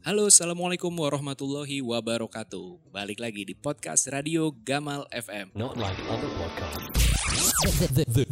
Halo, 0.00 0.32
Assalamualaikum 0.32 0.88
warahmatullahi 0.96 1.84
wabarakatuh. 1.84 2.88
Balik 2.88 3.20
lagi 3.20 3.44
di 3.44 3.52
podcast 3.52 4.08
Radio 4.08 4.48
Gamal 4.48 5.04
FM. 5.12 5.52
Not 5.52 5.76
like 5.76 6.00
other 6.08 6.32
podcasts. 6.40 6.88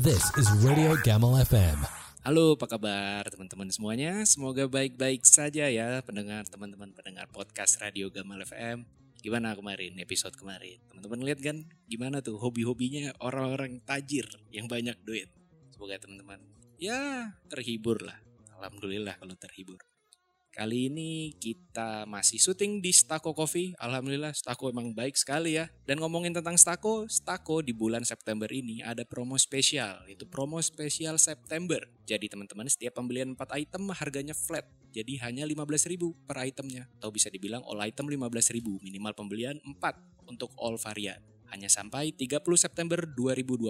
This 0.01 0.25
is 0.41 0.49
Radio 0.65 0.97
Gamal 1.05 1.37
FM. 1.45 1.85
Halo, 2.25 2.57
apa 2.57 2.65
kabar 2.73 3.29
teman-teman 3.29 3.69
semuanya? 3.69 4.25
Semoga 4.25 4.65
baik-baik 4.65 5.29
saja 5.29 5.69
ya 5.69 6.01
pendengar 6.01 6.49
teman-teman 6.49 6.89
pendengar 6.97 7.29
podcast 7.29 7.77
Radio 7.85 8.09
Gamal 8.09 8.49
FM. 8.49 8.89
Gimana 9.21 9.53
kemarin 9.53 9.93
episode 10.01 10.41
kemarin? 10.41 10.81
Teman-teman 10.89 11.21
lihat 11.21 11.45
kan 11.45 11.69
gimana 11.85 12.25
tuh 12.25 12.41
hobi-hobinya 12.41 13.13
orang-orang 13.21 13.85
tajir 13.85 14.25
yang 14.49 14.73
banyak 14.73 14.97
duit. 15.05 15.29
Semoga 15.77 16.01
teman-teman 16.01 16.41
ya 16.81 17.29
terhibur 17.53 18.01
lah. 18.01 18.17
Alhamdulillah 18.57 19.21
kalau 19.21 19.37
terhibur. 19.37 19.77
Kali 20.59 20.91
ini 20.91 21.39
kita 21.39 22.03
masih 22.11 22.43
syuting 22.43 22.83
di 22.83 22.91
Stako 22.91 23.31
Coffee. 23.31 23.79
Alhamdulillah 23.79 24.35
Stako 24.35 24.75
emang 24.75 24.91
baik 24.91 25.15
sekali 25.15 25.55
ya. 25.55 25.71
Dan 25.87 26.03
ngomongin 26.03 26.35
tentang 26.35 26.59
Stako, 26.59 27.07
Stako 27.07 27.63
di 27.63 27.71
bulan 27.71 28.03
September 28.03 28.51
ini 28.51 28.83
ada 28.83 29.07
promo 29.07 29.39
spesial. 29.39 30.03
Itu 30.11 30.27
promo 30.27 30.59
spesial 30.59 31.15
September. 31.23 31.79
Jadi 32.11 32.27
teman-teman 32.27 32.67
setiap 32.67 32.99
pembelian 32.99 33.39
4 33.39 33.55
item 33.55 33.95
harganya 33.95 34.35
flat. 34.35 34.67
Jadi 34.91 35.23
hanya 35.23 35.47
15.000 35.47 36.27
per 36.27 36.43
itemnya. 36.43 36.91
Atau 36.99 37.15
bisa 37.15 37.31
dibilang 37.31 37.63
all 37.63 37.79
item 37.79 38.11
15.000 38.11 38.59
minimal 38.83 39.15
pembelian 39.15 39.63
4 39.63 40.27
untuk 40.27 40.51
all 40.59 40.75
varian. 40.75 41.23
Hanya 41.55 41.71
sampai 41.71 42.11
30 42.11 42.43
September 42.59 42.99
2020. 43.07 43.63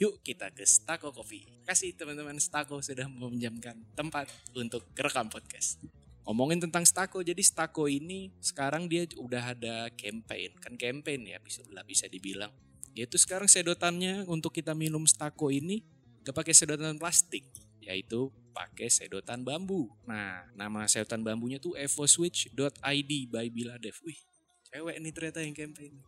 Yuk 0.00 0.24
kita 0.24 0.48
ke 0.56 0.64
Stako 0.64 1.12
Coffee. 1.12 1.44
Kasih 1.68 1.92
teman-teman 1.92 2.40
Stako 2.40 2.80
sudah 2.80 3.04
meminjamkan 3.12 3.76
tempat 3.92 4.32
untuk 4.56 4.88
kerekam 4.96 5.28
podcast. 5.28 5.99
Ngomongin 6.30 6.62
tentang 6.62 6.86
Stako, 6.86 7.26
jadi 7.26 7.42
Stako 7.42 7.90
ini 7.90 8.30
sekarang 8.38 8.86
dia 8.86 9.02
udah 9.18 9.50
ada 9.50 9.90
campaign, 9.98 10.54
kan 10.62 10.78
campaign 10.78 11.26
ya 11.26 11.42
bisa 11.42 11.58
bisa 11.82 12.06
dibilang. 12.06 12.54
Yaitu 12.94 13.18
sekarang 13.18 13.50
sedotannya 13.50 14.22
untuk 14.30 14.54
kita 14.54 14.70
minum 14.70 15.02
Stako 15.10 15.50
ini 15.50 15.82
gak 16.22 16.30
pakai 16.30 16.54
sedotan 16.54 17.02
plastik, 17.02 17.42
yaitu 17.82 18.30
pakai 18.54 18.86
sedotan 18.86 19.42
bambu. 19.42 19.90
Nah, 20.06 20.46
nama 20.54 20.86
sedotan 20.86 21.26
bambunya 21.26 21.58
tuh 21.58 21.74
evoswitch.id 21.74 23.10
by 23.26 23.50
Biladev. 23.50 23.98
Wih, 24.06 24.22
cewek 24.70 25.02
nih 25.02 25.10
ternyata 25.10 25.42
yang 25.42 25.58
campaign. 25.58 25.98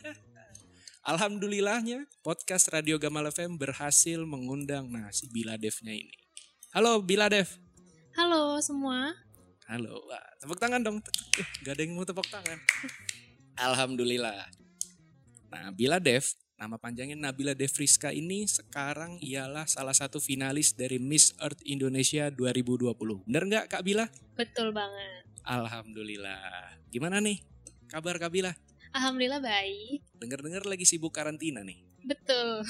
Alhamdulillahnya 1.12 2.08
podcast 2.24 2.72
Radio 2.72 2.96
Gamal 2.96 3.28
FM 3.28 3.60
berhasil 3.60 4.16
mengundang 4.24 4.88
nah 4.88 5.12
si 5.12 5.28
Biladevnya 5.28 5.92
ini. 5.92 6.16
Halo 6.72 7.04
Biladev. 7.04 7.52
Halo 8.16 8.56
semua. 8.64 9.27
Halo, 9.68 10.00
Wah, 10.08 10.24
tepuk 10.40 10.56
tangan 10.56 10.80
dong. 10.80 11.04
Gak 11.60 11.76
ada 11.76 11.84
yang 11.84 11.92
mau 11.92 12.08
tepuk 12.08 12.24
tangan. 12.24 12.56
Alhamdulillah. 13.60 14.48
Nah, 15.52 15.68
Bila 15.76 16.00
Dev, 16.00 16.24
nama 16.56 16.80
panjangnya 16.80 17.20
Nabila 17.20 17.52
Devriska 17.52 18.08
ini 18.08 18.48
sekarang 18.48 19.20
ialah 19.20 19.68
salah 19.68 19.92
satu 19.92 20.24
finalis 20.24 20.72
dari 20.72 20.96
Miss 20.96 21.36
Earth 21.36 21.60
Indonesia 21.68 22.32
2020. 22.32 23.28
Bener 23.28 23.44
nggak 23.44 23.64
Kak 23.68 23.84
Bila? 23.84 24.08
Betul 24.40 24.72
banget. 24.72 25.28
Alhamdulillah. 25.44 26.72
Gimana 26.88 27.20
nih 27.20 27.44
kabar 27.92 28.16
Kak 28.16 28.32
Bila? 28.32 28.56
Alhamdulillah 28.96 29.44
baik. 29.44 30.00
Dengar-dengar 30.16 30.64
lagi 30.64 30.88
sibuk 30.88 31.12
karantina 31.12 31.60
nih. 31.60 31.76
Betul. 32.08 32.64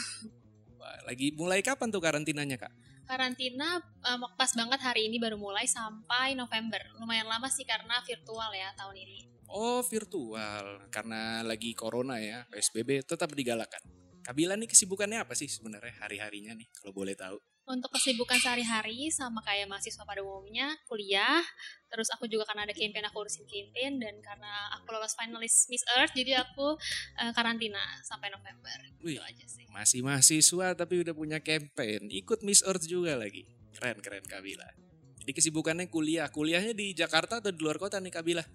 Wah, 0.83 0.99
lagi 1.07 1.31
mulai 1.39 1.63
kapan 1.63 1.95
tuh 1.95 2.03
karantinanya 2.03 2.59
Kak? 2.59 2.75
Karantina 3.09 3.81
um, 4.05 4.29
pas 4.37 4.53
banget 4.53 4.85
hari 4.85 5.09
ini 5.09 5.17
baru 5.17 5.41
mulai 5.41 5.65
sampai 5.65 6.37
November. 6.37 6.85
Lumayan 7.01 7.25
lama 7.25 7.49
sih 7.49 7.65
karena 7.65 7.97
virtual 8.05 8.53
ya 8.53 8.69
tahun 8.77 9.01
ini. 9.01 9.19
Oh 9.49 9.81
virtual, 9.81 10.93
karena 10.93 11.41
lagi 11.41 11.73
corona 11.73 12.21
ya, 12.21 12.45
PSBB 12.53 13.09
tetap 13.09 13.33
digalakan. 13.33 13.81
Kabila 14.21 14.61
nih 14.61 14.69
kesibukannya 14.69 15.25
apa 15.25 15.33
sih 15.33 15.49
sebenarnya 15.49 16.05
hari-harinya 16.05 16.53
nih 16.53 16.69
kalau 16.77 16.93
boleh 16.93 17.17
tahu? 17.17 17.41
Untuk 17.69 17.93
kesibukan 17.93 18.41
sehari-hari 18.41 19.13
sama 19.13 19.45
kayak 19.45 19.69
mahasiswa 19.69 20.01
pada 20.09 20.25
umumnya, 20.25 20.73
kuliah, 20.89 21.45
terus 21.93 22.09
aku 22.17 22.25
juga 22.25 22.49
karena 22.49 22.65
ada 22.65 22.73
campaign 22.73 23.05
aku 23.13 23.29
urusin 23.29 23.45
campaign 23.45 24.01
dan 24.01 24.17
karena 24.25 24.73
aku 24.73 24.89
lolos 24.89 25.13
finalis 25.13 25.69
Miss 25.69 25.85
Earth 25.93 26.17
jadi 26.17 26.41
aku 26.41 26.81
uh, 27.21 27.33
karantina 27.37 27.77
sampai 28.01 28.33
November. 28.33 28.73
Wih, 29.05 29.21
Itu 29.21 29.25
aja 29.25 29.45
sih. 29.45 29.69
Masih 29.69 30.01
mahasiswa 30.01 30.73
tapi 30.73 31.05
udah 31.05 31.13
punya 31.13 31.45
campaign, 31.45 32.09
ikut 32.09 32.41
Miss 32.41 32.65
Earth 32.65 32.89
juga 32.89 33.21
lagi. 33.21 33.45
Keren 33.77 34.01
keren 34.01 34.25
Kabila. 34.25 34.65
Jadi 35.21 35.37
kesibukannya 35.37 35.93
kuliah, 35.93 36.33
kuliahnya 36.33 36.73
di 36.73 36.97
Jakarta 36.97 37.45
atau 37.45 37.53
di 37.53 37.61
luar 37.61 37.77
kota 37.77 38.01
nih 38.01 38.17
Kabila? 38.17 38.49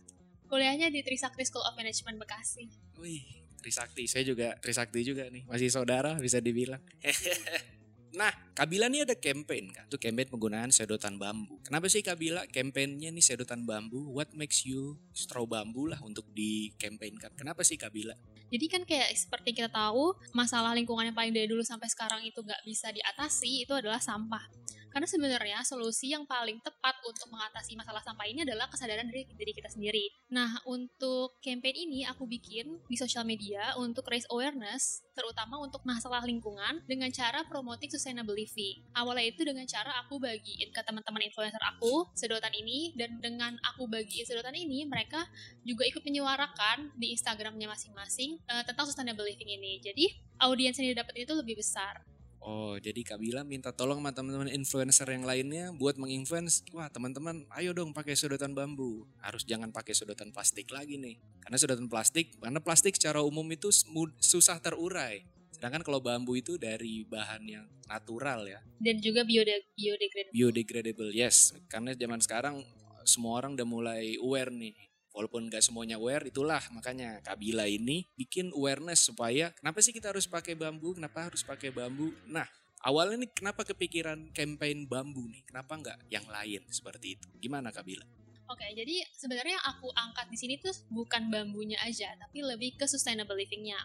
Kuliahnya 0.50 0.90
di 0.90 1.06
Trisakti 1.06 1.46
School 1.46 1.62
of 1.62 1.78
Management 1.78 2.18
Bekasi. 2.18 2.66
Wih, 2.98 3.46
Trisakti. 3.62 4.10
Saya 4.10 4.26
juga 4.26 4.58
Trisakti 4.58 5.06
juga 5.06 5.30
nih. 5.30 5.46
Masih 5.46 5.70
saudara 5.70 6.18
bisa 6.18 6.42
dibilang. 6.42 6.82
Nah, 8.14 8.30
Kabila 8.54 8.86
nih 8.94 9.10
ada 9.10 9.18
campaign 9.18 9.74
kan. 9.74 9.90
Itu 9.90 9.98
campaign 9.98 10.30
penggunaan 10.30 10.70
sedotan 10.70 11.18
bambu. 11.18 11.58
Kenapa 11.66 11.90
sih 11.90 12.06
Kabila 12.06 12.46
campaignnya 12.46 13.10
nih 13.10 13.26
sedotan 13.26 13.66
bambu? 13.66 14.14
What 14.14 14.30
makes 14.38 14.70
you 14.70 15.02
straw 15.18 15.50
bambu 15.50 15.90
lah 15.90 15.98
untuk 16.06 16.30
di 16.30 16.70
campaign 16.78 17.18
kan? 17.18 17.34
Kenapa 17.34 17.66
sih 17.66 17.74
Kabila? 17.74 18.14
Jadi 18.54 18.66
kan 18.70 18.86
kayak 18.86 19.18
seperti 19.18 19.58
kita 19.58 19.74
tahu, 19.74 20.14
masalah 20.30 20.78
lingkungan 20.78 21.10
yang 21.10 21.18
paling 21.18 21.34
dari 21.34 21.50
dulu 21.50 21.66
sampai 21.66 21.90
sekarang 21.90 22.22
itu 22.22 22.38
nggak 22.38 22.62
bisa 22.62 22.94
diatasi, 22.94 23.66
itu 23.66 23.74
adalah 23.74 23.98
sampah. 23.98 24.46
Karena 24.94 25.10
sebenarnya 25.10 25.58
solusi 25.66 26.14
yang 26.14 26.30
paling 26.30 26.62
tepat 26.62 27.02
untuk 27.02 27.26
mengatasi 27.34 27.74
masalah 27.74 28.06
sampah 28.06 28.30
ini 28.30 28.46
adalah 28.46 28.70
kesadaran 28.70 29.10
dari 29.10 29.26
diri 29.26 29.52
kita 29.58 29.74
sendiri. 29.74 30.14
Nah, 30.30 30.62
untuk 30.70 31.42
campaign 31.42 31.90
ini 31.90 32.06
aku 32.06 32.30
bikin 32.30 32.78
di 32.86 32.94
sosial 32.94 33.26
media 33.26 33.74
untuk 33.82 34.06
raise 34.06 34.30
awareness, 34.30 35.02
terutama 35.18 35.58
untuk 35.58 35.82
masalah 35.82 36.22
lingkungan 36.22 36.86
dengan 36.86 37.10
cara 37.10 37.42
promoting 37.50 37.90
sustainable 37.90 38.38
living. 38.38 38.86
Awalnya 38.94 39.34
itu 39.34 39.42
dengan 39.42 39.66
cara 39.66 39.98
aku 40.06 40.22
bagiin 40.22 40.70
ke 40.70 40.82
teman-teman 40.86 41.26
influencer 41.26 41.62
aku 41.66 42.06
sedotan 42.14 42.54
ini 42.54 42.94
dan 42.94 43.18
dengan 43.18 43.58
aku 43.74 43.90
bagiin 43.90 44.30
sedotan 44.30 44.54
ini 44.54 44.86
mereka 44.86 45.26
juga 45.66 45.90
ikut 45.90 46.06
menyuarakan 46.06 46.94
di 46.94 47.18
Instagramnya 47.18 47.66
masing-masing 47.66 48.38
uh, 48.46 48.62
tentang 48.62 48.86
sustainable 48.86 49.26
living 49.26 49.50
ini. 49.58 49.82
Jadi 49.82 50.06
audiens 50.38 50.78
yang 50.78 50.94
didapat 50.94 51.26
itu 51.26 51.34
lebih 51.34 51.58
besar. 51.58 52.13
Oh, 52.44 52.76
jadi 52.76 53.08
Kak 53.08 53.24
Bila 53.24 53.48
minta 53.48 53.72
tolong 53.72 54.04
sama 54.04 54.12
teman-teman 54.12 54.52
influencer 54.52 55.08
yang 55.08 55.24
lainnya 55.24 55.72
buat 55.72 55.96
menginfluence, 55.96 56.68
wah 56.76 56.92
teman-teman 56.92 57.48
ayo 57.56 57.72
dong 57.72 57.96
pakai 57.96 58.20
sedotan 58.20 58.52
bambu. 58.52 59.08
Harus 59.24 59.48
jangan 59.48 59.72
pakai 59.72 59.96
sedotan 59.96 60.36
plastik 60.36 60.68
lagi 60.68 61.00
nih. 61.00 61.16
Karena 61.40 61.56
sedotan 61.56 61.88
plastik, 61.88 62.36
karena 62.44 62.60
plastik 62.60 63.00
secara 63.00 63.24
umum 63.24 63.48
itu 63.48 63.72
susah 64.20 64.60
terurai. 64.60 65.24
Sedangkan 65.56 65.88
kalau 65.88 66.04
bambu 66.04 66.36
itu 66.36 66.60
dari 66.60 67.08
bahan 67.08 67.48
yang 67.48 67.66
natural 67.88 68.44
ya. 68.44 68.60
Dan 68.76 69.00
juga 69.00 69.24
biodegradable. 69.24 70.36
Biodegradable, 70.36 71.12
yes. 71.16 71.56
Karena 71.72 71.96
zaman 71.96 72.20
sekarang 72.20 72.60
semua 73.08 73.40
orang 73.40 73.56
udah 73.56 73.68
mulai 73.68 74.20
aware 74.20 74.52
nih 74.52 74.93
walaupun 75.14 75.48
gak 75.48 75.62
semuanya 75.62 76.02
aware 76.02 76.26
itulah 76.26 76.60
makanya 76.74 77.22
Kabila 77.22 77.70
ini 77.70 78.10
bikin 78.18 78.50
awareness 78.52 79.06
supaya 79.06 79.54
kenapa 79.54 79.80
sih 79.80 79.94
kita 79.94 80.10
harus 80.10 80.26
pakai 80.26 80.58
bambu 80.58 80.98
kenapa 80.98 81.30
harus 81.30 81.46
pakai 81.46 81.70
bambu 81.70 82.12
nah 82.26 82.50
awalnya 82.84 83.24
nih 83.24 83.32
kenapa 83.32 83.64
kepikiran 83.64 84.34
campaign 84.34 84.90
bambu 84.90 85.30
nih 85.30 85.46
kenapa 85.46 85.78
nggak 85.80 85.98
yang 86.10 86.26
lain 86.28 86.66
seperti 86.74 87.16
itu 87.16 87.28
gimana 87.40 87.70
Kabila 87.70 88.04
Oke, 88.52 88.68
jadi 88.76 89.02
sebenarnya 89.16 89.56
yang 89.56 89.66
aku 89.72 89.88
angkat 89.96 90.28
di 90.28 90.38
sini 90.38 90.60
tuh 90.60 90.76
bukan 90.92 91.32
bambunya 91.32 91.80
aja, 91.80 92.12
tapi 92.20 92.44
lebih 92.44 92.76
ke 92.76 92.86
sustainable 92.86 93.40
livingnya. 93.40 93.80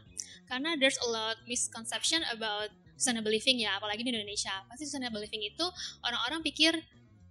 Karena 0.50 0.74
there's 0.74 0.98
a 0.98 1.08
lot 1.08 1.38
misconception 1.46 2.26
about 2.34 2.68
sustainable 2.98 3.30
living 3.30 3.62
ya, 3.62 3.78
apalagi 3.78 4.02
di 4.02 4.10
Indonesia. 4.10 4.52
Pasti 4.66 4.84
sustainable 4.84 5.22
living 5.22 5.46
itu 5.46 5.62
orang-orang 6.02 6.42
pikir 6.42 6.74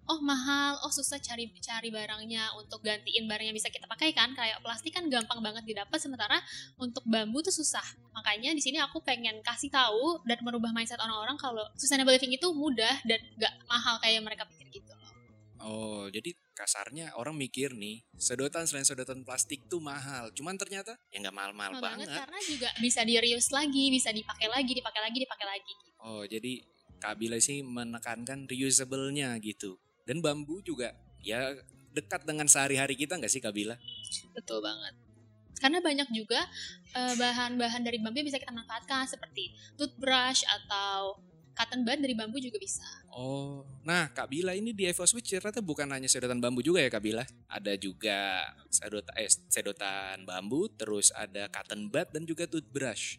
oh 0.08 0.20
mahal, 0.24 0.80
oh 0.84 0.92
susah 0.92 1.20
cari 1.20 1.52
cari 1.60 1.90
barangnya 1.92 2.56
untuk 2.56 2.80
gantiin 2.80 3.28
barang 3.28 3.52
yang 3.52 3.58
bisa 3.58 3.68
kita 3.68 3.86
pakai 3.86 4.16
kan. 4.16 4.32
Kayak 4.34 4.64
plastik 4.64 4.96
kan 4.96 5.08
gampang 5.12 5.44
banget 5.44 5.64
didapat 5.68 6.00
sementara 6.00 6.40
untuk 6.80 7.04
bambu 7.04 7.44
tuh 7.44 7.52
susah. 7.52 7.84
Makanya 8.16 8.56
di 8.56 8.64
sini 8.64 8.80
aku 8.80 9.04
pengen 9.04 9.44
kasih 9.44 9.68
tahu 9.68 10.24
dan 10.24 10.40
merubah 10.42 10.72
mindset 10.72 11.00
orang-orang 11.00 11.36
kalau 11.36 11.64
sustainable 11.76 12.16
living 12.16 12.34
itu 12.34 12.48
mudah 12.56 12.96
dan 13.04 13.20
gak 13.36 13.54
mahal 13.68 14.00
kayak 14.00 14.24
mereka 14.24 14.48
pikir 14.48 14.68
gitu 14.72 14.92
loh. 14.96 15.12
Oh, 15.58 16.08
jadi 16.08 16.32
kasarnya 16.58 17.14
orang 17.14 17.38
mikir 17.38 17.78
nih 17.78 18.02
sedotan 18.18 18.66
selain 18.66 18.82
sedotan 18.82 19.22
plastik 19.22 19.70
tuh 19.70 19.78
mahal 19.78 20.34
cuman 20.34 20.58
ternyata 20.58 20.98
ya 21.14 21.22
nggak 21.22 21.36
mahal-mahal 21.38 21.78
banget, 21.78 22.10
banget 22.10 22.18
karena 22.18 22.40
juga 22.50 22.70
bisa 22.82 23.06
di 23.06 23.14
reuse 23.14 23.54
lagi 23.54 23.94
bisa 23.94 24.10
dipakai 24.10 24.50
lagi 24.50 24.74
dipakai 24.74 25.02
lagi 25.06 25.18
dipakai 25.22 25.46
lagi 25.46 25.74
oh 26.02 26.26
jadi 26.26 26.66
Kabila 26.98 27.38
sih 27.38 27.62
menekankan 27.62 28.50
reusable-nya 28.50 29.38
gitu 29.38 29.78
dan 30.08 30.24
bambu 30.24 30.64
juga 30.64 30.96
ya 31.20 31.52
dekat 31.92 32.24
dengan 32.24 32.48
sehari-hari 32.48 32.96
kita 32.96 33.20
nggak 33.20 33.32
sih 33.32 33.44
Kabila? 33.44 33.76
Betul 34.32 34.64
banget. 34.64 34.96
Karena 35.58 35.84
banyak 35.84 36.10
juga 36.14 36.40
bahan 36.94 37.18
bahan-bahan 37.58 37.82
dari 37.84 38.00
bambu 38.00 38.24
yang 38.24 38.30
bisa 38.30 38.40
kita 38.40 38.54
manfaatkan 38.54 39.10
seperti 39.10 39.52
toothbrush 39.76 40.48
atau 40.48 41.20
cotton 41.58 41.82
bud 41.82 41.98
dari 41.98 42.14
bambu 42.14 42.38
juga 42.38 42.62
bisa. 42.62 42.86
Oh, 43.10 43.66
nah 43.82 44.14
Kak 44.14 44.30
Bila 44.30 44.54
ini 44.54 44.78
di 44.78 44.86
Evo 44.86 45.02
Switch 45.10 45.34
ternyata 45.34 45.58
bukan 45.58 45.90
hanya 45.90 46.06
sedotan 46.06 46.38
bambu 46.38 46.62
juga 46.62 46.86
ya 46.86 46.90
Kak 46.94 47.02
Bila. 47.02 47.26
Ada 47.50 47.74
juga 47.82 48.46
sedotan, 48.70 49.14
eh, 49.18 49.26
sedotan 49.50 50.22
bambu, 50.22 50.70
terus 50.70 51.10
ada 51.18 51.50
cotton 51.50 51.90
bud 51.90 52.08
dan 52.14 52.24
juga 52.30 52.46
toothbrush. 52.46 53.18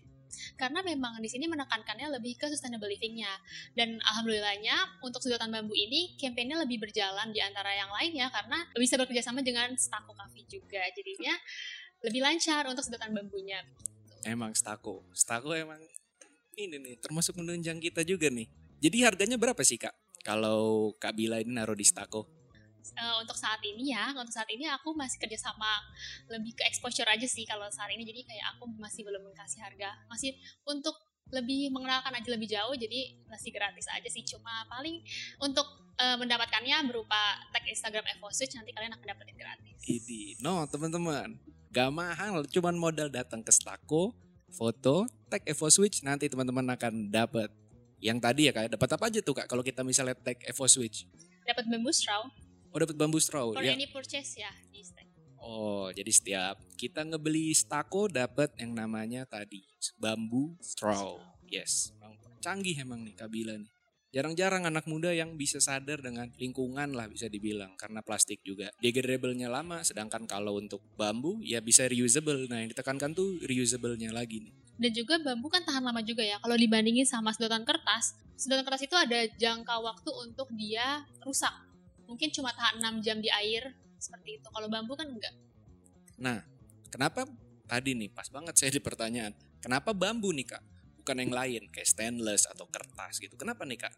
Karena 0.55 0.81
memang 0.85 1.19
di 1.19 1.29
sini 1.31 1.51
menekankannya 1.51 2.15
lebih 2.19 2.39
ke 2.39 2.47
sustainable 2.49 2.89
living-nya. 2.89 3.31
Dan 3.75 3.99
alhamdulillahnya 4.03 5.03
untuk 5.05 5.21
sedotan 5.21 5.51
bambu 5.51 5.75
ini 5.75 6.15
kampanye 6.17 6.57
lebih 6.59 6.79
berjalan 6.83 7.31
di 7.35 7.41
antara 7.43 7.75
yang 7.75 7.91
lainnya 7.91 8.31
karena 8.31 8.65
bisa 8.77 8.95
bekerja 8.97 9.27
sama 9.27 9.43
dengan 9.43 9.75
Stako 9.75 10.15
Coffee 10.15 10.47
juga. 10.47 10.81
Jadinya 10.95 11.35
lebih 12.07 12.21
lancar 12.23 12.63
untuk 12.71 12.87
sedotan 12.87 13.11
bambunya. 13.11 13.61
Emang 14.23 14.55
Stako, 14.55 15.07
Stako 15.15 15.55
emang 15.55 15.79
ini 16.59 16.79
nih 16.79 16.95
termasuk 16.99 17.39
menunjang 17.39 17.79
kita 17.79 18.03
juga 18.03 18.31
nih. 18.31 18.51
Jadi 18.79 18.97
harganya 19.03 19.39
berapa 19.39 19.59
sih 19.63 19.79
Kak? 19.79 19.95
Kalau 20.23 20.95
Kak 20.99 21.15
Bila 21.15 21.43
ini 21.43 21.55
naruh 21.55 21.75
di 21.75 21.87
Stako? 21.87 22.38
Eh, 22.99 23.15
untuk 23.21 23.37
saat 23.37 23.61
ini 23.63 23.93
ya, 23.95 24.11
untuk 24.17 24.33
saat 24.33 24.49
ini 24.51 24.67
aku 24.67 24.97
masih 24.97 25.21
kerja 25.21 25.39
sama 25.39 25.69
lebih 26.31 26.57
ke 26.57 26.63
exposure 26.67 27.07
aja 27.07 27.27
sih 27.27 27.45
kalau 27.45 27.69
saat 27.69 27.91
ini. 27.93 28.03
Jadi 28.03 28.27
kayak 28.27 28.57
aku 28.57 28.71
masih 28.79 29.05
belum 29.05 29.29
kasih 29.35 29.61
harga, 29.63 29.95
masih 30.09 30.35
untuk 30.65 30.95
lebih 31.29 31.69
mengenalkan 31.69 32.11
aja 32.17 32.29
lebih 32.33 32.49
jauh. 32.49 32.75
Jadi 32.75 33.21
masih 33.29 33.53
gratis 33.53 33.87
aja 33.93 34.09
sih. 34.09 34.25
Cuma 34.25 34.65
paling 34.67 35.05
untuk 35.43 35.67
eh, 36.01 36.17
mendapatkannya 36.17 36.89
berupa 36.89 37.39
tag 37.53 37.67
Instagram 37.69 38.07
Evo 38.17 38.33
Switch 38.33 38.57
nanti 38.57 38.73
kalian 38.73 38.95
akan 38.97 39.07
dapetin 39.07 39.37
gratis. 39.37 39.77
Ini, 39.85 40.41
no 40.41 40.65
teman-teman, 40.67 41.37
gak 41.71 41.91
mahal, 41.93 42.45
cuman 42.49 42.75
modal 42.77 43.09
datang 43.13 43.45
ke 43.45 43.53
Stako, 43.53 44.17
foto, 44.51 45.07
tag 45.29 45.45
Evo 45.45 45.69
Switch, 45.69 46.01
nanti 46.03 46.27
teman-teman 46.27 46.75
akan 46.75 47.13
dapat. 47.13 47.53
Yang 47.99 48.19
tadi 48.23 48.43
ya 48.47 48.53
kak, 48.55 48.71
dapat 48.79 48.91
apa 48.95 49.05
aja 49.11 49.21
tuh 49.23 49.35
kak? 49.35 49.47
Kalau 49.51 49.63
kita 49.67 49.83
misalnya 49.83 50.15
tag 50.15 50.39
Evo 50.47 50.67
Switch, 50.71 51.05
Dapat 51.49 51.65
bamboo 51.65 51.89
straw 51.89 52.29
oh 52.73 52.79
dapat 52.79 52.97
bambu 52.97 53.19
straw 53.19 53.53
for 53.53 53.65
ya. 53.65 53.75
any 53.75 53.89
purchase 53.89 54.39
ya 54.39 54.53
di 54.73 54.81
Instagram. 54.85 55.17
Oh, 55.39 55.89
jadi 55.95 56.11
setiap 56.11 56.59
kita 56.75 57.07
ngebeli 57.07 57.55
Stako 57.55 58.11
dapat 58.11 58.53
yang 58.59 58.75
namanya 58.75 59.23
tadi 59.25 59.63
bambu 59.97 60.59
straw. 60.59 61.17
Yes, 61.49 61.95
canggih 62.43 62.77
emang 62.79 63.07
nih 63.07 63.15
Kabila 63.17 63.55
nih. 63.57 63.71
Jarang-jarang 64.09 64.65
anak 64.65 64.89
muda 64.89 65.13
yang 65.13 65.37
bisa 65.37 65.61
sadar 65.61 66.01
dengan 66.01 66.33
lingkungan 66.41 66.97
lah 66.97 67.13
bisa 67.13 67.29
dibilang 67.29 67.77
karena 67.77 68.01
plastik 68.01 68.41
juga 68.41 68.73
degradable-nya 68.81 69.53
lama 69.53 69.85
sedangkan 69.85 70.25
kalau 70.25 70.57
untuk 70.57 70.81
bambu 70.97 71.45
ya 71.45 71.61
bisa 71.61 71.85
reusable. 71.85 72.49
Nah, 72.49 72.65
yang 72.65 72.73
ditekankan 72.73 73.13
tuh 73.13 73.37
reusable-nya 73.45 74.09
lagi 74.09 74.49
nih. 74.49 74.55
Dan 74.81 74.91
juga 74.97 75.21
bambu 75.21 75.53
kan 75.53 75.61
tahan 75.61 75.85
lama 75.85 76.01
juga 76.01 76.25
ya. 76.25 76.41
Kalau 76.41 76.57
dibandingin 76.57 77.05
sama 77.05 77.37
sedotan 77.37 77.69
kertas, 77.69 78.17
sedotan 78.41 78.65
kertas 78.65 78.89
itu 78.89 78.97
ada 78.97 79.29
jangka 79.37 79.77
waktu 79.77 80.11
untuk 80.25 80.49
dia 80.57 81.05
rusak. 81.21 81.68
Mungkin 82.09 82.33
cuma 82.33 82.51
tahan 82.57 82.81
6 82.81 83.05
jam 83.05 83.21
di 83.21 83.29
air 83.29 83.77
seperti 84.01 84.41
itu. 84.41 84.49
Kalau 84.49 84.67
bambu 84.73 84.97
kan 84.97 85.07
enggak. 85.07 85.35
Nah, 86.19 86.41
kenapa 86.89 87.29
tadi 87.69 87.93
nih 87.93 88.09
pas 88.09 88.27
banget 88.33 88.57
saya 88.57 88.73
di 88.73 88.81
pertanyaan, 88.81 89.37
kenapa 89.61 89.93
bambu 89.93 90.33
nih 90.33 90.49
Kak? 90.49 90.63
Bukan 91.05 91.21
yang 91.21 91.33
lain 91.37 91.63
kayak 91.69 91.87
stainless 91.87 92.49
atau 92.49 92.65
kertas 92.67 93.21
gitu. 93.21 93.37
Kenapa 93.37 93.69
nih 93.69 93.77
Kak? 93.77 93.95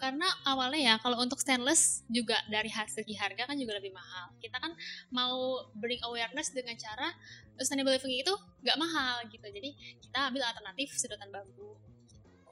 Karena 0.00 0.24
awalnya 0.48 0.80
ya 0.80 0.94
kalau 1.04 1.20
untuk 1.20 1.36
stainless 1.36 2.08
juga 2.08 2.40
dari 2.48 2.72
segi 2.72 3.12
harga 3.12 3.44
kan 3.44 3.56
juga 3.60 3.76
lebih 3.76 3.92
mahal. 3.92 4.32
Kita 4.40 4.56
kan 4.56 4.72
mau 5.12 5.68
bring 5.76 6.00
awareness 6.08 6.56
dengan 6.56 6.72
cara 6.80 7.12
sustainable 7.60 7.92
living 7.92 8.24
itu 8.24 8.32
nggak 8.64 8.80
mahal 8.80 9.20
gitu. 9.28 9.44
Jadi 9.44 10.00
kita 10.00 10.32
ambil 10.32 10.48
alternatif 10.48 10.96
sedotan 10.96 11.28
bambu. 11.28 11.76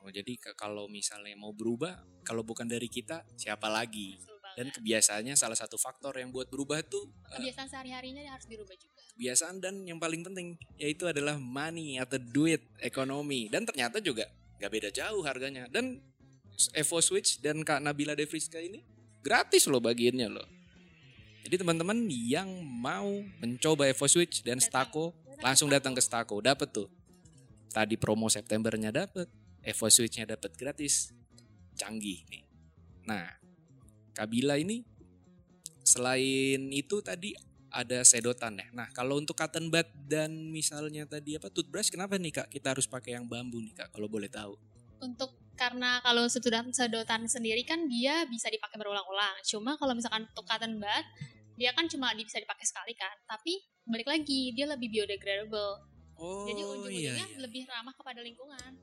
Oh, 0.05 0.12
jadi 0.12 0.37
kalau 0.56 0.93
misalnya 0.93 1.37
mau 1.40 1.56
berubah, 1.56 2.00
kalau 2.25 2.44
bukan 2.44 2.69
dari 2.69 2.88
kita, 2.88 3.25
siapa 3.37 3.69
lagi? 3.69 4.20
Betul 4.20 4.38
Dan 4.58 4.75
kebiasaannya 4.75 5.38
salah 5.38 5.55
satu 5.55 5.78
faktor 5.78 6.19
yang 6.19 6.34
buat 6.34 6.50
berubah 6.50 6.82
tuh 6.82 7.06
eh, 7.31 7.38
Kebiasaan 7.38 7.70
sehari-harinya 7.70 8.26
harus 8.26 8.50
dirubah 8.50 8.75
juga. 8.75 8.99
kebiasaan 9.14 9.62
dan 9.62 9.87
yang 9.87 10.02
paling 10.02 10.26
penting 10.26 10.58
yaitu 10.75 11.06
adalah 11.06 11.38
money 11.38 12.02
atau 12.02 12.19
duit 12.19 12.66
ekonomi. 12.82 13.46
Dan 13.46 13.62
ternyata 13.62 14.02
juga 14.02 14.26
nggak 14.58 14.70
beda 14.75 14.90
jauh 14.90 15.22
harganya. 15.22 15.70
Dan 15.70 16.02
Evo 16.75 16.99
Switch 16.99 17.38
dan 17.38 17.62
Kak 17.62 17.78
Nabila 17.78 18.19
Devriska 18.19 18.58
ini 18.58 18.82
gratis 19.22 19.70
loh 19.70 19.78
bagiannya 19.78 20.26
loh. 20.26 20.49
Jadi 21.46 21.55
teman-teman 21.64 22.10
yang 22.10 22.50
mau 22.66 23.22
mencoba 23.38 23.87
Evo 23.87 24.10
Switch 24.10 24.43
dan. 24.43 24.58
Stako 24.58 25.14
langsung 25.38 25.70
datang 25.70 25.94
ke 25.94 26.02
Stako 26.02 26.43
dapat 26.43 26.75
tuh. 26.75 26.90
Tadi 27.70 27.94
promo 27.94 28.26
Septembernya 28.26 28.90
dapat, 28.90 29.31
Evo 29.62 29.87
Switch-nya 29.87 30.26
dapat 30.26 30.58
gratis. 30.58 31.14
Canggih 31.78 32.26
nih. 32.26 32.43
Nah, 33.06 33.38
Kabila 34.19 34.59
ini 34.59 34.82
selain 35.87 36.75
itu 36.75 36.99
tadi 36.99 37.38
ada 37.70 38.03
sedotan 38.03 38.59
ya. 38.59 38.67
Nah, 38.75 38.91
kalau 38.91 39.23
untuk 39.23 39.38
cotton 39.38 39.70
bud 39.70 39.87
dan 40.11 40.50
misalnya 40.50 41.06
tadi 41.06 41.38
apa 41.38 41.47
toothbrush 41.55 41.94
kenapa 41.94 42.19
nih 42.19 42.43
Kak 42.43 42.49
kita 42.50 42.75
harus 42.75 42.91
pakai 42.91 43.15
yang 43.15 43.31
bambu 43.31 43.62
nih 43.62 43.79
Kak 43.79 43.94
kalau 43.94 44.11
boleh 44.11 44.26
tahu? 44.26 44.59
untuk 45.03 45.35
karena 45.59 45.99
kalau 46.03 46.31
sedotan 46.31 46.70
sedotan 46.70 47.26
sendiri 47.26 47.67
kan 47.67 47.87
dia 47.91 48.26
bisa 48.31 48.47
dipakai 48.50 48.79
berulang-ulang. 48.79 49.43
Cuma 49.43 49.75
kalau 49.75 49.94
misalkan 49.94 50.26
untuk 50.26 50.47
cotton 50.47 50.79
bud 50.79 51.06
dia 51.59 51.75
kan 51.75 51.91
cuma 51.91 52.15
bisa 52.15 52.38
dipakai 52.38 52.67
sekali 52.67 52.94
kan. 52.94 53.15
Tapi 53.26 53.59
balik 53.87 54.06
lagi 54.06 54.55
dia 54.55 54.70
lebih 54.70 54.91
biodegradable. 54.91 55.82
Oh, 56.19 56.50
Jadi 56.50 56.62
ujung-ujungnya 56.67 57.15
iya, 57.15 57.26
iya. 57.31 57.38
lebih 57.38 57.62
ramah 57.70 57.94
kepada 57.94 58.23
lingkungan. 58.23 58.75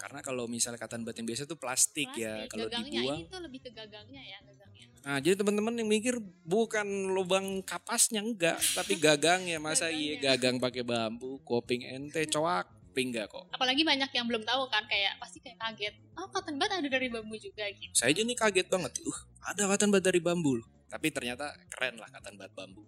Karena 0.00 0.24
kalau 0.24 0.48
misalnya 0.48 0.80
bud 0.80 1.12
yang 1.12 1.28
biasa 1.28 1.44
tuh 1.44 1.60
plastik, 1.60 2.08
ya, 2.16 2.40
Plastik, 2.40 2.48
kalau 2.56 2.66
gagangnya 2.72 3.00
dibuang. 3.04 3.18
ini 3.20 3.28
tuh 3.28 3.40
lebih 3.44 3.60
ke 3.60 3.70
gagangnya 3.76 4.22
ya 4.24 4.38
gagangnya. 4.40 4.86
Nah, 5.04 5.18
jadi 5.20 5.34
teman-teman 5.36 5.74
yang 5.76 5.88
mikir 5.92 6.14
bukan 6.48 6.88
lubang 7.12 7.60
kapasnya 7.60 8.24
enggak, 8.24 8.56
tapi 8.72 8.96
gagang 8.96 9.44
ya 9.44 9.60
masa 9.60 9.92
iya 9.92 10.16
Gagangnya. 10.16 10.36
gagang 10.40 10.56
pakai 10.56 10.82
bambu, 10.88 11.36
koping 11.44 11.84
ente 11.84 12.24
coak, 12.32 12.64
enggak 12.96 13.28
kok. 13.32 13.44
Apalagi 13.52 13.80
banyak 13.84 14.10
yang 14.12 14.26
belum 14.28 14.42
tahu 14.44 14.68
kan 14.68 14.84
kayak 14.88 15.16
pasti 15.20 15.40
kayak 15.40 15.56
kaget. 15.56 15.94
Oh 16.16 16.28
cotton 16.28 16.56
bud 16.56 16.68
ada 16.68 16.88
dari 16.88 17.08
bambu 17.08 17.36
juga 17.36 17.64
gitu. 17.72 17.92
Saya 17.96 18.12
aja 18.12 18.20
nih 18.24 18.36
kaget 18.36 18.66
banget. 18.68 18.92
Uh, 19.04 19.18
ada 19.44 19.68
cotton 19.68 19.88
bud 19.88 20.04
dari 20.04 20.20
bambu 20.20 20.60
loh. 20.60 20.68
Tapi 20.90 21.08
ternyata 21.12 21.54
keren 21.70 21.96
lah 21.96 22.08
cotton 22.12 22.36
bud 22.36 22.52
bambu. 22.52 22.82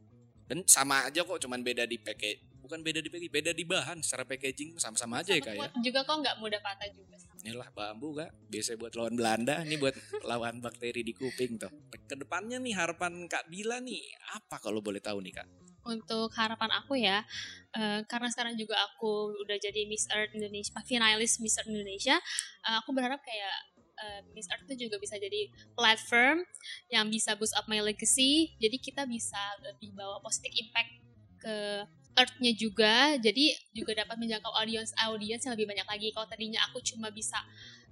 Dan 0.48 0.64
sama 0.68 1.08
aja 1.08 1.24
kok, 1.24 1.38
cuman 1.40 1.64
beda 1.64 1.88
di 1.88 1.96
package. 1.96 2.51
Bukan 2.72 2.88
beda 2.88 3.04
di 3.04 3.12
package, 3.12 3.32
beda 3.36 3.52
di 3.52 3.64
bahan. 3.68 4.00
Secara 4.00 4.24
packaging 4.24 4.80
sama-sama 4.80 5.20
aja 5.20 5.36
ya 5.36 5.44
Sama 5.44 5.68
kak 5.68 5.76
ya. 5.76 5.92
juga 5.92 6.00
kok 6.08 6.16
nggak 6.24 6.36
mudah 6.40 6.60
patah 6.64 6.88
juga. 6.88 7.20
Inilah 7.44 7.68
bambu 7.76 8.16
kak, 8.16 8.32
biasa 8.48 8.80
buat 8.80 8.96
lawan 8.96 9.12
Belanda, 9.12 9.60
ini 9.60 9.76
buat 9.76 9.92
lawan 10.32 10.64
bakteri 10.64 11.04
di 11.04 11.12
kuping 11.12 11.60
tuh. 11.60 11.68
Ke 12.08 12.16
depannya 12.16 12.56
nih 12.56 12.72
harapan 12.72 13.28
Kak 13.28 13.52
Bila 13.52 13.76
nih 13.76 14.00
apa 14.40 14.56
kalau 14.56 14.80
boleh 14.80 15.04
tahu 15.04 15.20
nih 15.20 15.36
kak? 15.36 15.48
untuk 15.82 16.30
harapan 16.38 16.70
aku 16.78 16.94
ya 16.94 17.26
eh, 17.74 18.06
karena 18.06 18.30
sekarang 18.30 18.54
juga 18.54 18.78
aku 18.78 19.34
udah 19.42 19.58
jadi 19.58 19.82
Miss 19.90 20.06
Earth 20.14 20.30
Indonesia 20.30 20.78
finalis 20.86 21.42
Miss 21.42 21.58
Earth 21.58 21.66
Indonesia 21.66 22.22
eh, 22.62 22.76
aku 22.78 22.94
berharap 22.94 23.18
kayak 23.26 23.56
eh, 23.98 24.20
Miss 24.30 24.46
Earth 24.46 24.62
itu 24.70 24.86
juga 24.86 25.02
bisa 25.02 25.18
jadi 25.18 25.50
platform 25.74 26.46
yang 26.86 27.10
bisa 27.10 27.34
boost 27.34 27.58
up 27.58 27.66
my 27.66 27.82
legacy 27.82 28.54
jadi 28.62 28.78
kita 28.78 29.02
bisa 29.10 29.42
lebih 29.58 29.90
bawa 29.98 30.22
positive 30.22 30.54
impact 30.54 31.02
ke 31.42 31.82
Earth-nya 32.12 32.52
juga 32.52 33.16
jadi 33.16 33.56
juga 33.72 34.04
dapat 34.04 34.20
menjangkau 34.20 34.52
audience 34.52 34.92
audience 35.00 35.48
yang 35.48 35.56
lebih 35.56 35.68
banyak 35.68 35.86
lagi 35.88 36.08
kalau 36.12 36.28
tadinya 36.28 36.60
aku 36.68 36.84
cuma 36.84 37.08
bisa 37.08 37.40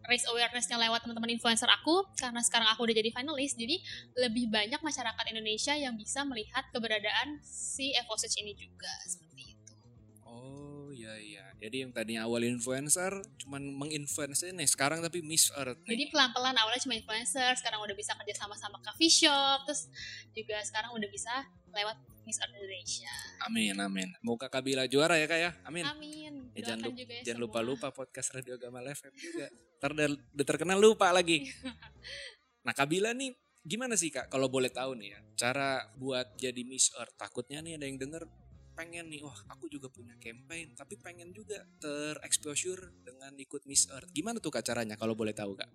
raise 0.08 0.24
awareness-nya 0.28 0.80
lewat 0.80 1.04
teman-teman 1.04 1.36
influencer 1.36 1.68
aku 1.68 2.04
karena 2.16 2.40
sekarang 2.40 2.68
aku 2.72 2.88
udah 2.88 2.96
jadi 2.96 3.10
finalis 3.12 3.52
jadi 3.56 3.76
lebih 4.16 4.48
banyak 4.48 4.80
masyarakat 4.80 5.24
Indonesia 5.32 5.74
yang 5.76 5.96
bisa 5.96 6.24
melihat 6.24 6.64
keberadaan 6.72 7.40
si 7.44 7.92
Evo 7.92 8.16
Switch 8.16 8.40
ini 8.40 8.56
juga 8.56 8.92
seperti 9.04 9.56
itu. 9.56 9.72
Oh 10.24 10.88
iya 10.92 11.16
iya. 11.20 11.44
Jadi 11.60 11.84
yang 11.84 11.92
tadinya 11.92 12.24
awal 12.24 12.40
influencer 12.48 13.20
cuman 13.44 13.60
menginfluence 13.76 14.48
nih 14.48 14.68
sekarang 14.68 15.04
tapi 15.04 15.20
Miss 15.20 15.52
Earth. 15.52 15.84
Jadi 15.84 16.08
pelan-pelan 16.08 16.56
awalnya 16.56 16.80
cuma 16.80 16.96
influencer, 16.96 17.52
sekarang 17.60 17.84
udah 17.84 17.92
bisa 17.92 18.16
kerja 18.16 18.34
sama-sama 18.40 18.80
coffee 18.80 19.12
shop, 19.12 19.68
terus 19.68 19.92
juga 20.32 20.56
sekarang 20.64 20.96
udah 20.96 21.08
bisa 21.12 21.44
lewat 21.70 22.00
Miss 22.30 22.38
Indonesia. 22.38 23.12
Amin 23.42 23.74
amin. 23.74 24.08
Moga 24.22 24.46
Kabila 24.46 24.86
juara 24.86 25.18
ya 25.18 25.26
kak 25.26 25.40
ya. 25.42 25.50
Amin. 25.66 25.82
Amin. 25.82 26.54
Ya, 26.54 26.70
jangan 26.70 26.86
lupa, 26.86 26.98
juga 27.02 27.12
ya 27.18 27.22
jangan 27.26 27.40
lupa 27.42 27.60
lupa 27.66 27.86
podcast 27.90 28.30
Radio 28.38 28.54
Gamal 28.54 28.86
FM 28.86 29.14
juga. 29.18 29.46
Ntar 29.82 29.90
udah, 29.98 30.08
terkenal 30.46 30.78
lupa 30.78 31.10
lagi. 31.10 31.42
Nah 32.60 32.76
Kabila 32.76 33.16
nih 33.16 33.32
gimana 33.64 33.96
sih 33.96 34.12
kak 34.12 34.28
kalau 34.28 34.52
boleh 34.52 34.68
tahu 34.68 34.96
nih 35.00 35.16
ya 35.16 35.20
cara 35.32 35.84
buat 35.96 36.36
jadi 36.36 36.60
Miss 36.64 36.92
Earth 36.96 37.16
takutnya 37.16 37.64
nih 37.64 37.80
ada 37.80 37.88
yang 37.88 37.96
denger 37.96 38.28
pengen 38.72 39.12
nih 39.12 39.20
wah 39.20 39.36
aku 39.52 39.68
juga 39.68 39.92
punya 39.92 40.16
campaign 40.16 40.72
tapi 40.72 40.96
pengen 40.96 41.32
juga 41.36 41.60
terexposure 41.76 43.04
dengan 43.04 43.36
ikut 43.36 43.68
Miss 43.68 43.84
Earth 43.92 44.12
gimana 44.16 44.40
tuh 44.40 44.48
kak 44.52 44.64
caranya 44.64 44.96
kalau 44.96 45.12
boleh 45.12 45.36
tahu 45.36 45.56
kak 45.56 45.68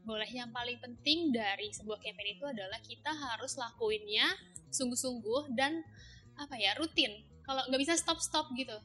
Boleh 0.00 0.28
yang 0.28 0.50
paling 0.50 0.80
penting 0.80 1.30
dari 1.30 1.70
sebuah 1.70 2.00
campaign 2.00 2.36
itu 2.36 2.44
adalah 2.44 2.80
kita 2.80 3.12
harus 3.12 3.54
lakuinnya 3.56 4.26
sungguh-sungguh 4.70 5.52
dan 5.54 5.80
apa 6.36 6.56
ya 6.56 6.72
rutin. 6.76 7.20
Kalau 7.44 7.66
nggak 7.66 7.80
bisa 7.80 7.94
stop-stop 7.96 8.48
gitu. 8.54 8.76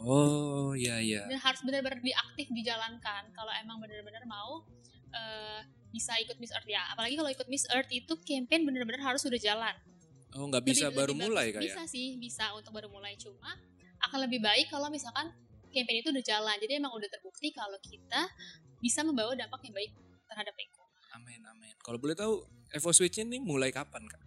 oh 0.00 0.72
iya 0.72 0.96
iya 0.96 1.28
dan 1.28 1.36
harus 1.36 1.60
benar-benar 1.60 2.00
diaktif 2.00 2.48
dijalankan 2.48 3.36
kalau 3.36 3.52
emang 3.60 3.76
benar-benar 3.84 4.24
mau 4.24 4.64
eh, 5.12 5.60
bisa 5.92 6.16
ikut 6.22 6.40
Miss 6.40 6.54
Earth 6.54 6.64
ya. 6.64 6.80
Apalagi 6.94 7.18
kalau 7.20 7.28
ikut 7.28 7.44
Miss 7.52 7.68
Earth 7.68 7.90
itu 7.92 8.14
campaign 8.24 8.64
bener-bener 8.64 9.02
harus 9.02 9.20
sudah 9.20 9.36
jalan. 9.36 9.74
Oh 10.32 10.46
nggak 10.48 10.62
bisa 10.64 10.88
Lebih- 10.88 10.96
baru 10.96 11.12
lebih 11.12 11.24
mulai 11.28 11.46
kayak. 11.52 11.64
Bisa 11.66 11.82
sih, 11.90 12.16
bisa 12.16 12.54
untuk 12.54 12.72
baru 12.72 12.88
mulai 12.88 13.18
cuma 13.18 13.58
akan 14.00 14.18
lebih 14.24 14.40
baik 14.40 14.70
kalau 14.72 14.88
misalkan 14.88 15.28
campaign 15.68 16.00
itu 16.00 16.08
udah 16.14 16.24
jalan. 16.24 16.56
Jadi 16.62 16.72
emang 16.78 16.94
udah 16.96 17.08
terbukti 17.10 17.52
kalau 17.52 17.76
kita 17.84 18.22
bisa 18.80 19.04
membawa 19.04 19.36
dampak 19.36 19.60
yang 19.68 19.74
baik 19.76 19.92
terhadap 20.30 20.54
lingkungan. 20.54 20.88
Amin 21.12 21.42
amin. 21.44 21.74
Kalau 21.80 21.98
boleh 21.98 22.14
tahu 22.14 22.46
Evo 22.70 22.90
Switch 22.90 23.18
ini 23.18 23.36
mulai 23.36 23.68
kapan 23.70 24.06
kak? 24.06 24.22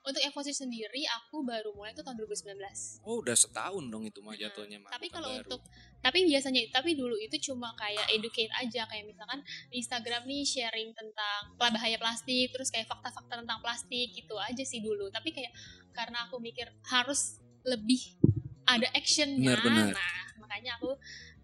Untuk 0.00 0.20
Evosi 0.20 0.52
sendiri 0.52 1.04
aku 1.10 1.40
baru 1.42 1.72
mulai 1.72 1.92
itu 1.92 2.00
tahun 2.00 2.16
2019. 2.18 2.56
Oh 3.04 3.20
udah 3.20 3.32
setahun 3.34 3.84
dong 3.84 4.04
itu 4.04 4.20
mah 4.20 4.32
Hmm, 4.32 4.42
jatuhnya 4.42 4.76
mah. 4.78 4.88
tapi 4.88 5.08
kalau 5.08 5.28
baru. 5.30 5.40
untuk 5.40 5.60
tapi 5.98 6.24
biasanya 6.24 6.60
tapi 6.70 6.92
dulu 6.92 7.16
itu 7.16 7.36
cuma 7.42 7.72
kayak 7.74 8.04
educate 8.10 8.52
aja 8.54 8.84
kayak 8.84 9.04
misalkan 9.06 9.40
di 9.66 9.80
Instagram 9.80 10.24
nih 10.24 10.44
sharing 10.44 10.92
tentang 10.92 11.40
bahaya 11.56 11.96
plastik 11.96 12.48
terus 12.50 12.68
kayak 12.68 12.84
fakta-fakta 12.84 13.40
tentang 13.40 13.60
plastik 13.60 14.12
gitu 14.12 14.36
aja 14.36 14.60
sih 14.60 14.80
dulu 14.80 15.08
tapi 15.08 15.32
kayak 15.32 15.52
karena 15.90 16.28
aku 16.28 16.36
mikir 16.36 16.68
harus 16.86 17.40
lebih 17.64 18.20
ada 18.64 18.84
actionnya 18.92 19.56
Benar, 19.56 19.64
benar. 19.64 19.88
nah 19.96 20.16
makanya 20.38 20.76
aku 20.76 20.92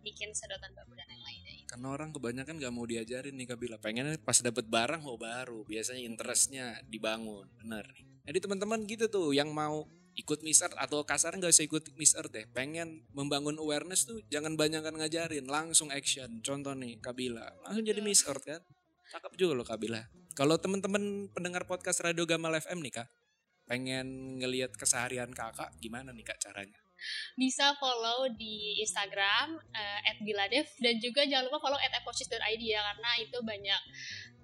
bikin 0.01 0.33
sedotan 0.33 0.73
bambu 0.73 0.93
dan 0.93 1.09
lain-lain 1.09 1.40
Karena 1.71 1.95
orang 1.95 2.11
kebanyakan 2.11 2.59
nggak 2.59 2.75
mau 2.75 2.83
diajarin 2.83 3.31
nih 3.39 3.47
Kabila. 3.55 3.79
Pengennya 3.79 4.19
pas 4.19 4.43
dapet 4.43 4.67
barang 4.67 5.07
oh 5.07 5.15
baru. 5.15 5.63
Biasanya 5.71 6.03
interestnya 6.03 6.83
dibangun. 6.91 7.47
Bener 7.63 7.87
nih. 7.95 8.27
Jadi 8.27 8.39
teman-teman 8.43 8.83
gitu 8.91 9.07
tuh 9.07 9.31
yang 9.31 9.55
mau 9.55 9.87
ikut 10.19 10.43
Miss 10.43 10.59
Earth 10.67 10.75
atau 10.75 11.07
kasar 11.07 11.39
nggak 11.39 11.55
usah 11.55 11.65
ikut 11.71 11.95
Miss 11.95 12.19
Earth 12.19 12.35
deh. 12.35 12.43
Pengen 12.51 13.07
membangun 13.15 13.55
awareness 13.63 14.03
tuh 14.03 14.19
jangan 14.27 14.59
banyak 14.59 14.83
ngajarin. 14.83 15.47
Langsung 15.47 15.95
action. 15.95 16.43
Contoh 16.43 16.75
nih 16.75 16.99
Kabila. 16.99 17.47
Langsung 17.63 17.87
jadi 17.87 18.03
Miss 18.03 18.27
Earth 18.27 18.43
kan. 18.43 18.59
Cakep 19.15 19.39
juga 19.39 19.63
loh 19.63 19.67
Kabila. 19.67 20.03
Kalau 20.35 20.59
teman-teman 20.59 21.31
pendengar 21.31 21.67
podcast 21.71 22.03
Radio 22.03 22.27
Gamal 22.27 22.59
FM 22.59 22.83
nih 22.83 23.03
kak. 23.03 23.09
Pengen 23.71 24.39
ngelihat 24.43 24.75
keseharian 24.75 25.31
kakak 25.31 25.71
gimana 25.79 26.11
nih 26.11 26.27
kak 26.27 26.43
caranya? 26.43 26.79
Bisa 27.35 27.75
follow 27.81 28.31
di 28.35 28.81
Instagram 28.83 29.59
eh, 29.75 30.17
@biladev 30.23 30.67
dan 30.79 30.97
juga 31.03 31.27
jangan 31.27 31.51
lupa 31.51 31.59
follow 31.61 31.81
@eposis.id 31.81 32.63
ya 32.63 32.81
karena 32.81 33.11
itu 33.21 33.39
banyak 33.43 33.81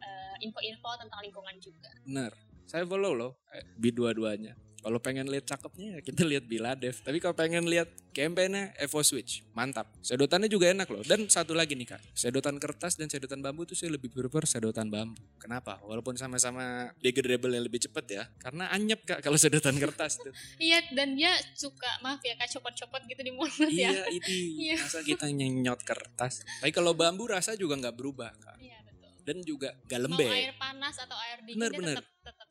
eh, 0.02 0.34
info-info 0.44 0.90
tentang 1.00 1.20
lingkungan 1.22 1.56
juga 1.62 1.90
Bener. 2.04 2.32
Saya 2.66 2.82
follow 2.82 3.14
loh 3.14 3.32
eh, 3.54 3.62
di 3.78 3.94
dua-duanya. 3.94 4.65
Kalau 4.76 5.02
pengen 5.02 5.26
lihat 5.26 5.44
cakepnya 5.44 5.98
ya 5.98 6.00
kita 6.00 6.22
lihat 6.22 6.46
Biladev. 6.46 6.94
Tapi 7.02 7.18
kalau 7.18 7.34
pengen 7.34 7.66
lihat 7.66 7.90
campaignnya 8.10 8.70
Evo 8.78 9.02
Switch, 9.02 9.42
mantap. 9.50 9.90
Sedotannya 9.98 10.46
juga 10.46 10.70
enak 10.70 10.86
loh. 10.86 11.02
Dan 11.02 11.26
satu 11.26 11.52
lagi 11.52 11.74
nih 11.74 11.90
kak, 11.90 12.00
sedotan 12.14 12.56
kertas 12.56 12.94
dan 12.94 13.10
sedotan 13.10 13.42
bambu 13.42 13.66
tuh 13.66 13.74
saya 13.74 13.90
lebih 13.92 14.08
prefer 14.08 14.46
sedotan 14.46 14.86
bambu. 14.86 15.18
Kenapa? 15.36 15.82
Walaupun 15.82 16.14
sama-sama 16.14 16.94
degradable 17.02 17.50
yang 17.50 17.66
lebih 17.66 17.82
cepet 17.82 18.06
ya. 18.14 18.24
Karena 18.38 18.70
anyep 18.70 19.02
kak 19.02 19.20
kalau 19.20 19.34
sedotan 19.34 19.74
kertas 19.74 20.22
tuh. 20.22 20.30
iya 20.62 20.78
dan 20.94 21.18
dia 21.18 21.34
suka 21.52 21.90
maaf 22.00 22.22
ya 22.22 22.38
kayak 22.38 22.52
copot-copot 22.54 23.02
gitu 23.04 23.20
di 23.20 23.32
mulut 23.34 23.70
ya 23.72 23.90
iya 23.90 24.04
ini. 24.08 24.38
Iya. 24.66 24.76
Masa 24.78 25.02
kita 25.02 25.26
nyenyot 25.26 25.82
kertas. 25.82 26.46
Tapi 26.62 26.70
kalau 26.70 26.94
bambu 26.94 27.26
rasa 27.26 27.58
juga 27.58 27.74
nggak 27.76 27.96
berubah 27.98 28.30
kak. 28.38 28.56
iya 28.62 28.78
betul 28.82 29.10
Dan 29.26 29.36
juga 29.42 29.74
gak 29.84 29.98
mau 29.98 30.14
lembek. 30.14 30.30
air 30.30 30.54
panas 30.54 30.94
atau 30.96 31.18
air 31.18 31.42
dingin 31.42 31.58
Bener, 31.58 31.98
tetap 31.98 32.06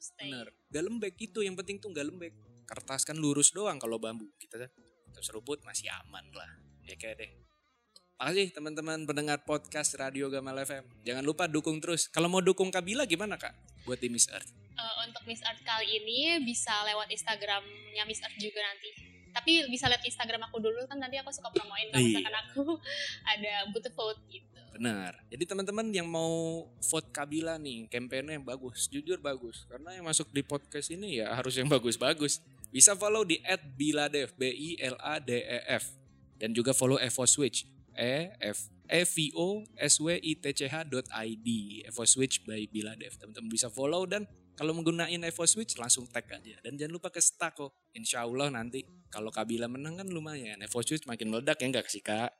stay 0.05 0.29
Bener. 0.29 0.53
Gak 0.69 0.83
lembek 0.85 1.15
itu 1.17 1.39
yang 1.41 1.57
penting 1.57 1.81
tuh 1.81 1.89
gak 1.89 2.05
lembek. 2.05 2.33
Kertas 2.65 3.01
kan 3.01 3.17
lurus 3.17 3.49
doang 3.49 3.81
kalau 3.81 3.97
bambu. 3.97 4.29
Kita 4.37 4.61
kita 5.09 5.21
seruput 5.25 5.65
masih 5.65 5.89
aman 6.05 6.25
lah. 6.31 6.51
Ya 6.85 6.93
kayak 6.93 7.25
deh. 7.25 7.31
Makasih 8.15 8.53
teman-teman 8.53 9.03
pendengar 9.03 9.43
podcast 9.43 9.97
Radio 9.97 10.29
Gamal 10.29 10.55
FM. 10.61 10.85
Jangan 11.03 11.23
lupa 11.25 11.49
dukung 11.49 11.81
terus. 11.81 12.07
Kalau 12.07 12.29
mau 12.29 12.39
dukung 12.39 12.69
Kabila 12.69 13.03
gimana 13.03 13.35
kak? 13.35 13.51
Buat 13.83 13.99
di 13.99 14.07
Miss 14.07 14.29
Earth. 14.31 14.49
Eh, 14.75 14.95
untuk 15.07 15.23
Miss 15.27 15.43
Art 15.43 15.59
kali 15.63 15.99
ini 15.99 16.39
bisa 16.43 16.71
lewat 16.83 17.07
Instagramnya 17.07 18.03
Miss 18.03 18.19
Art 18.23 18.35
juga 18.35 18.59
nanti 18.59 19.15
tapi 19.35 19.67
bisa 19.67 19.91
lihat 19.91 19.99
Instagram 19.99 20.47
aku 20.47 20.63
dulu 20.63 20.87
kan 20.87 20.95
nanti 20.95 21.19
aku 21.19 21.27
suka 21.27 21.51
promoin 21.51 21.91
kalau 21.91 21.99
Iya. 21.99 22.07
misalkan 22.07 22.35
aku 22.39 22.63
ada 23.35 23.53
butuh 23.75 23.91
vote 23.91 24.23
gitu 24.31 24.54
Benar. 24.75 25.15
Jadi 25.31 25.43
teman-teman 25.47 25.87
yang 25.87 26.03
mau 26.03 26.67
vote 26.67 27.07
Kabila 27.15 27.55
nih, 27.55 27.87
kampanye 27.87 28.35
bagus, 28.43 28.91
jujur 28.91 29.23
bagus. 29.23 29.63
Karena 29.71 29.95
yang 29.95 30.03
masuk 30.03 30.27
di 30.35 30.43
podcast 30.43 30.91
ini 30.91 31.23
ya 31.23 31.31
harus 31.31 31.55
yang 31.55 31.71
bagus-bagus. 31.75 32.43
Bisa 32.75 32.91
follow 32.99 33.23
di 33.23 33.39
@biladev, 33.79 34.35
B 34.35 34.51
I 34.51 34.69
L 34.83 34.99
A 34.99 35.23
D 35.23 35.39
E 35.39 35.59
F. 35.79 35.95
Dan 36.35 36.51
juga 36.51 36.75
follow 36.75 36.99
Evo 36.99 37.23
Switch, 37.23 37.63
E 37.95 38.35
F 38.35 38.67
E 38.91 39.01
V 39.07 39.31
O 39.39 39.63
S 39.79 40.03
W 40.03 40.19
I 40.19 40.35
T 40.43 40.51
C 40.51 40.67
H 40.67 40.83
dot 40.91 41.07
ID. 41.07 41.79
Evo 41.87 42.03
Switch 42.03 42.43
by 42.43 42.67
Biladev. 42.67 43.15
Teman-teman 43.15 43.47
bisa 43.47 43.71
follow 43.71 44.03
dan 44.03 44.27
kalau 44.59 44.75
menggunakan 44.75 45.23
Evo 45.23 45.47
Switch 45.47 45.79
langsung 45.79 46.03
tag 46.11 46.27
aja. 46.27 46.59
Dan 46.59 46.75
jangan 46.75 46.99
lupa 46.99 47.07
ke 47.15 47.23
stack 47.23 47.55
kok. 47.55 47.71
Insya 47.95 48.27
Allah 48.27 48.51
nanti 48.51 48.83
kalau 49.07 49.31
Kabila 49.31 49.71
menang 49.71 50.03
kan 50.03 50.07
lumayan. 50.11 50.59
Evo 50.59 50.83
Switch 50.83 51.07
makin 51.07 51.31
meledak 51.31 51.63
ya 51.63 51.71
enggak 51.71 51.87
sih 51.87 52.03
kak? 52.03 52.35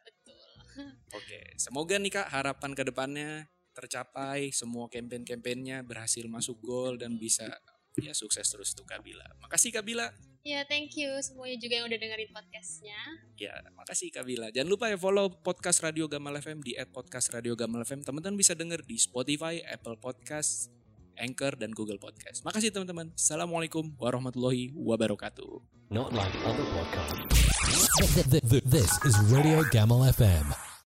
Oke, 1.11 1.55
semoga 1.55 1.95
nih 1.95 2.11
Kak 2.11 2.27
harapan 2.31 2.71
ke 2.75 2.83
depannya 2.83 3.47
tercapai, 3.75 4.55
semua 4.55 4.87
campaign-campaignnya 4.87 5.83
berhasil 5.83 6.23
masuk 6.27 6.63
gol 6.63 6.95
dan 6.95 7.19
bisa 7.19 7.47
ya 7.95 8.11
sukses 8.11 8.43
terus 8.47 8.75
tuh 8.75 8.83
Kabila. 8.83 9.23
Makasih 9.39 9.71
Kabila. 9.71 10.11
ya 10.45 10.61
thank 10.69 10.93
you 10.93 11.09
semuanya 11.25 11.57
juga 11.57 11.73
yang 11.81 11.89
udah 11.89 11.97
dengerin 11.97 12.29
podcastnya 12.29 12.99
Ya, 13.33 13.55
makasih 13.73 14.13
Kabila. 14.13 14.53
Jangan 14.53 14.69
lupa 14.69 14.91
ya 14.91 14.97
follow 14.99 15.31
podcast 15.31 15.81
Radio 15.81 16.05
Gamal 16.05 16.37
FM 16.37 16.61
di 16.61 16.77
@podcast 16.91 17.33
Radio 17.33 17.57
Gamal 17.57 17.81
FM. 17.81 18.05
Teman-teman 18.05 18.37
bisa 18.37 18.53
denger 18.53 18.83
di 18.85 18.95
Spotify, 18.99 19.59
Apple 19.65 19.97
Podcast, 19.97 20.69
Anchor 21.17 21.55
dan 21.57 21.71
Google 21.73 21.97
Podcast. 21.97 22.43
Makasih 22.45 22.69
teman-teman. 22.71 23.15
Assalamualaikum 23.15 23.95
warahmatullahi 23.97 24.75
wabarakatuh. 24.75 25.51
Not 25.89 26.11
like 26.13 26.35
other 26.45 26.67
podcasts. 26.75 27.31
This 28.69 28.91
is 29.07 29.15
Radio 29.31 29.63
Gamal 29.71 30.05
FM. 30.11 30.64